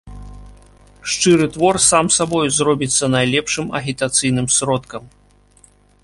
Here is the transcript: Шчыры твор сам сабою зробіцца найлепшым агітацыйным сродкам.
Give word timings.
Шчыры 1.15 1.47
твор 1.57 1.75
сам 1.89 2.09
сабою 2.17 2.47
зробіцца 2.59 3.09
найлепшым 3.15 3.65
агітацыйным 3.81 4.47
сродкам. 4.57 5.03